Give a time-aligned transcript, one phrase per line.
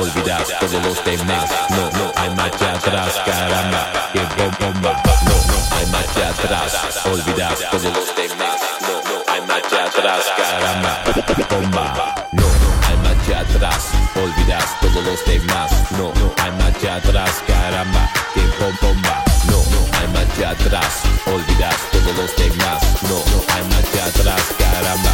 [0.00, 1.50] olvidar todos los demás.
[1.70, 5.02] No, no hay marcha atrás, caramba, que bomba.
[5.24, 8.56] No, no hay marcha atrás, olvidar todos los demás.
[8.80, 11.02] No, no hay marcha atrás, caramba,
[11.50, 12.14] bomba.
[12.32, 15.70] No, no hay marcha atrás, olvidar todos los demás.
[15.90, 18.40] No, no hay marcha atrás, caramba, que
[18.84, 19.24] bomba.
[19.46, 22.82] No, no hay marcha atrás, olvidar todos los demás.
[23.02, 25.10] No, no hay marcha atrás, caramba.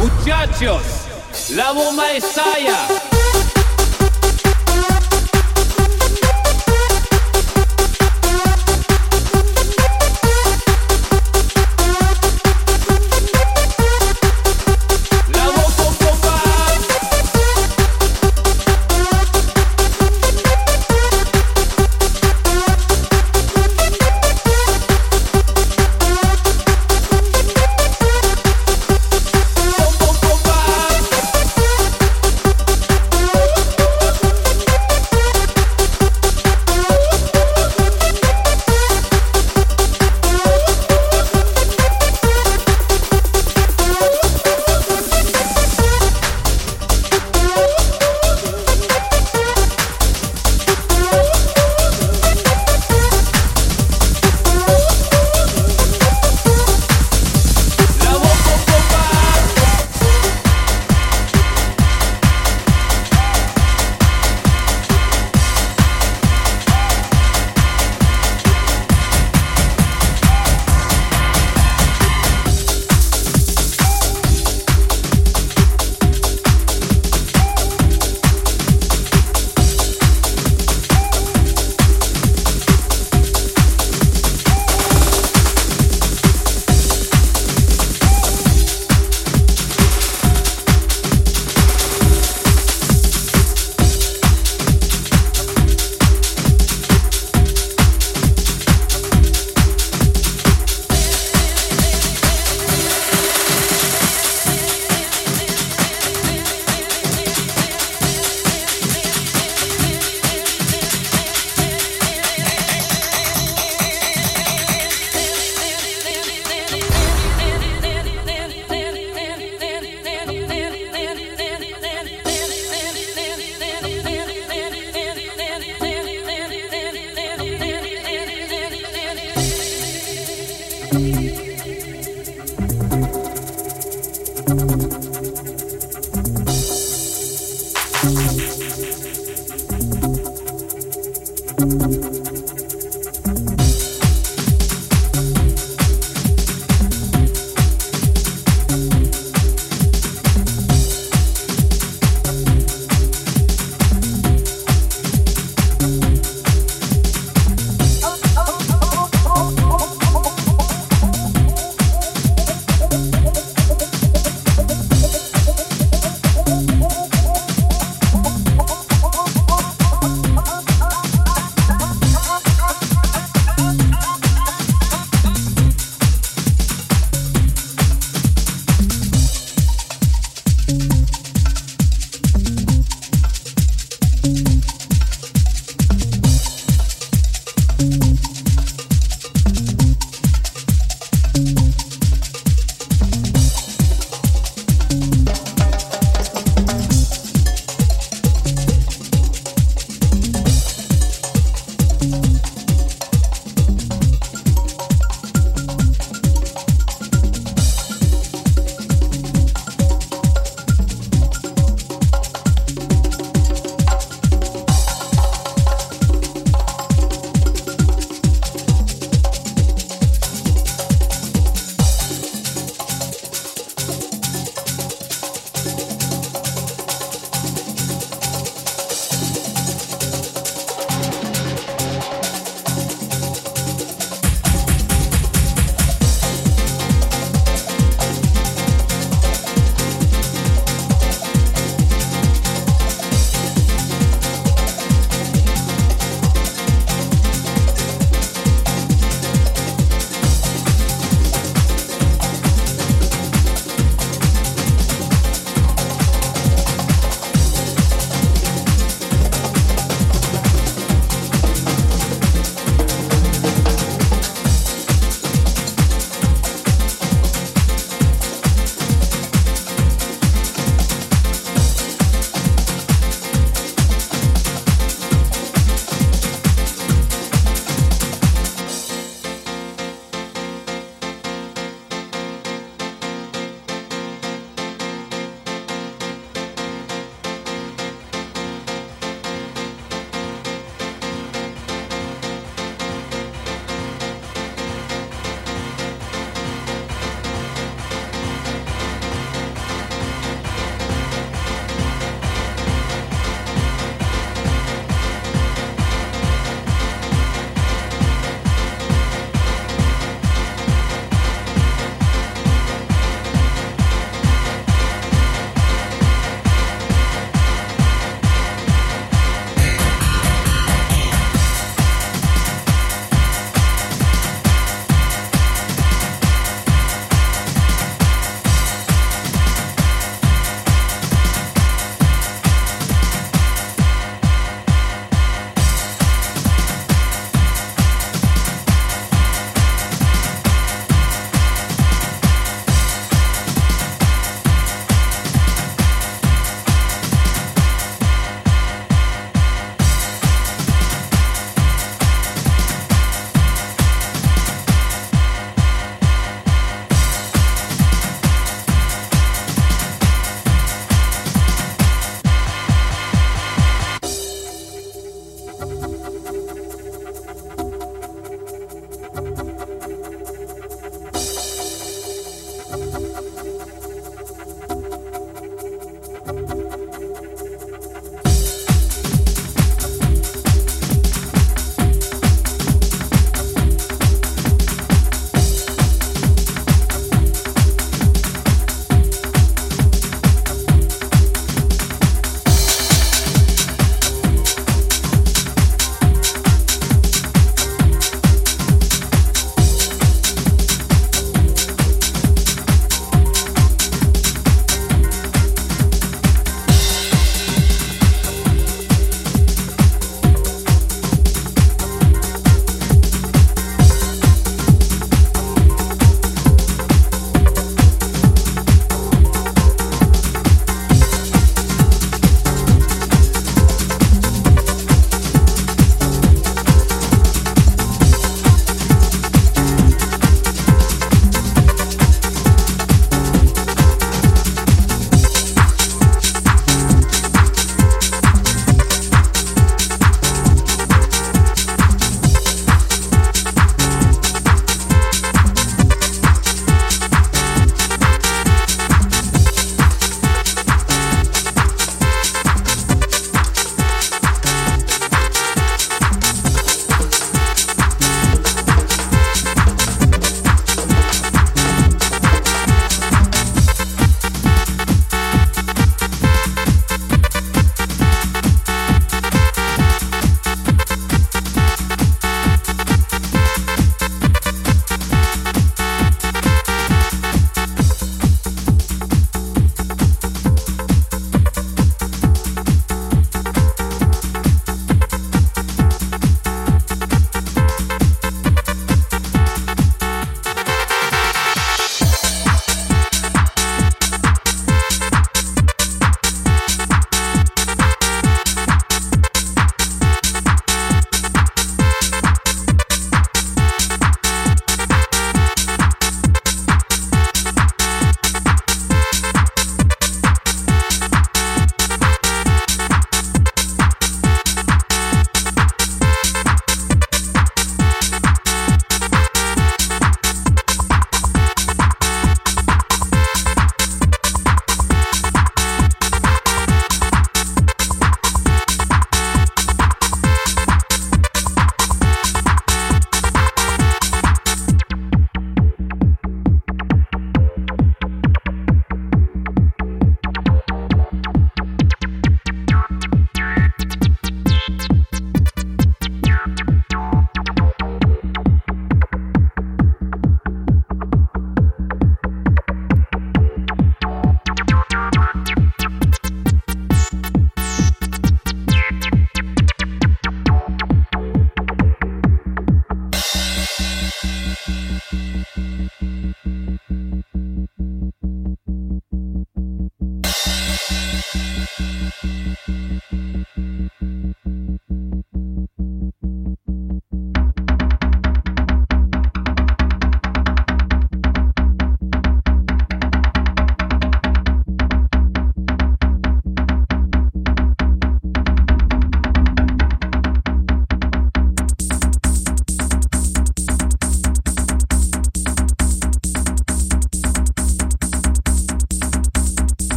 [0.00, 1.09] Muchachos,
[1.50, 3.19] la bomba estalla.